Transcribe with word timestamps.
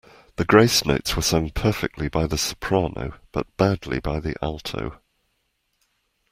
The 0.37 0.45
grace 0.45 0.83
notes 0.83 1.15
were 1.15 1.21
sung 1.21 1.51
perfectly 1.51 2.09
by 2.09 2.25
the 2.25 2.35
soprano, 2.35 3.19
but 3.31 3.55
badly 3.55 3.99
by 3.99 4.19
the 4.19 4.33
alto 4.43 4.99